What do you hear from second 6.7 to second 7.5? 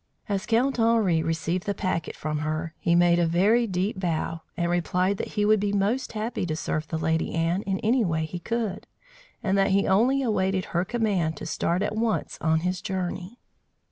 the Lady